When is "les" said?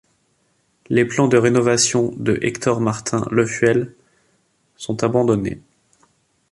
0.89-1.05